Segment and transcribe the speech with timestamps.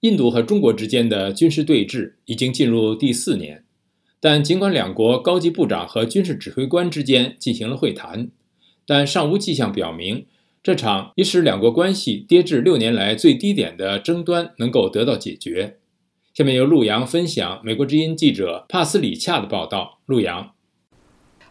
[0.00, 3.64] 印度和中国之间的军事对峙已经进入第四年，
[4.18, 8.30] 但尽管两国高级部长和军事指挥官之间进行了会谈，
[8.86, 10.26] 但尚无迹象表明
[10.62, 15.76] 这场已使两国关系跌至六年来最低点的争端能够得到解决。
[16.32, 20.00] 下面由陆阳分享美国之音记者帕斯里恰的报道。
[20.06, 20.54] 陆阳，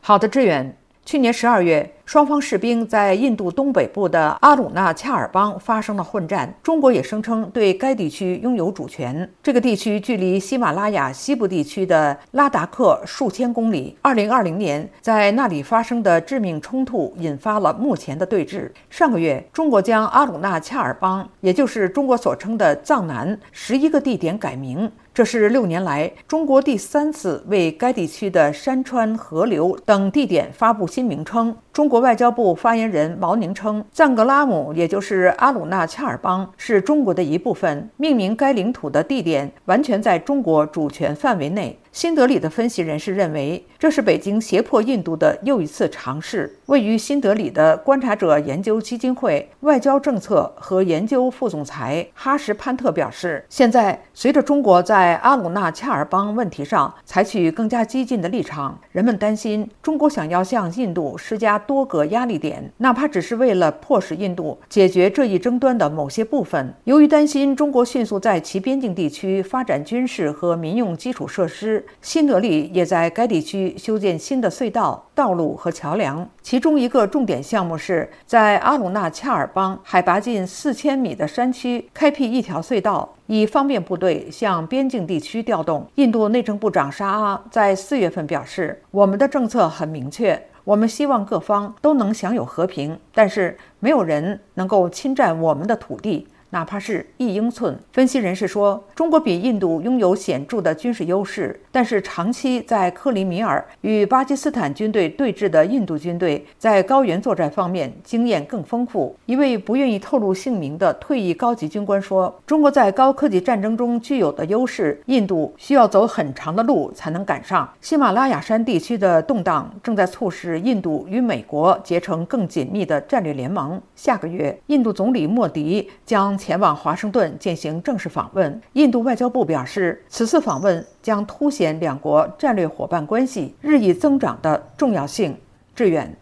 [0.01, 0.75] 好的，志远。
[1.05, 6.51] 去年十二月，双方士兵在印度东北部的阿鲁纳恰尔邦发生了混战。
[6.63, 9.31] 中国也声称对该地区拥有主权。
[9.43, 13.95] 这个地区距离喜马拉雅西部地区的拉达克数千公里。
[14.01, 18.71] 二零二零年，在那里发生的致命冲突引发了目前的对峙。
[18.89, 24.91] 上个月，中国将阿鲁纳恰尔邦，也就是中国所称的藏南十一个地点改名。
[25.11, 31.53] 这是六年来中国第三次为该地区的山川、河流等地点发布新名称。
[31.73, 37.89] 中国外交部发言人毛宁称，赞格拉姆，也就是阿鲁纳恰尔邦，是中国的一部分。
[37.97, 41.77] 命名该领土的地点完全在中国主权范围内。
[41.91, 46.55] 新德里的分析人士认为，这是北京胁迫印度的又一次尝试。
[46.67, 66.73] 位于新德里的观察者研究基金会外交政策和研究副总裁哈什潘特表示，现在随着中国在阿鲁纳恰尔邦问题上采取更加激进的立场，人们担心中国想要向印度施加多个压力点，哪怕只是为了迫使印度解决这一争端的某些部分。
[66.85, 71.85] 由于担心中国迅速在其边境地区发展军事和民用基础设施。
[72.01, 85.85] 新德里也在该地区修建新的隧道、道路和桥梁，其中一个重点项目是在阿鲁纳恰尔邦海拔近四千米的山区开辟一条隧道，以方便部队向边境地区调动。
[85.95, 90.39] 印度内政部长沙阿在四月份表示：“我们的政策很明确，
[90.69, 97.77] 我们希望各方都能享有和平，但是没有人能够侵占我们的土地。”哪怕是一英寸。
[97.91, 109.15] 分析人士说，中国比印度拥有显著的军事优势，但是长期在克里米尔与巴基斯坦军队对峙的印度军队在高原作战方面经验更丰富。
[109.27, 123.79] 一位不愿意透露姓名的退役高级军官说：“中国在高科技战争中具有的优势，印度需要走很长的路才能赶上。”喜马拉雅山地区的动荡正在促使印度与美国结成更紧密的战略联盟。
[123.95, 126.38] 下个月，印度总理莫迪将。
[126.39, 128.61] 前往华盛顿进行正式访问。
[128.73, 135.35] 印度外交部表示，此次访问将凸显两国战略伙伴关系日益增长的重要性。
[135.75, 136.17] 致远，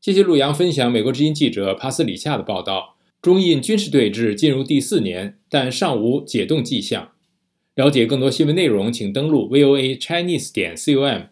[0.00, 2.96] 谢谢陆阳分享美国之音记者帕斯里夏的报道。
[3.22, 7.08] 中印军事对峙进入第四年，但尚无解冻迹象。
[7.74, 11.28] 了解更多新闻内容，请登录 VOA Chinese 点 com。